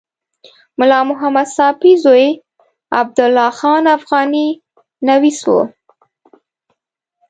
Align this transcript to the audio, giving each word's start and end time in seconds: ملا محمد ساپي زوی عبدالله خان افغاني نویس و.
ملا 0.79 0.99
محمد 1.09 1.47
ساپي 1.57 1.91
زوی 2.03 2.27
عبدالله 2.99 3.49
خان 3.59 3.83
افغاني 3.97 4.47
نویس 5.07 5.39
و. 5.47 5.55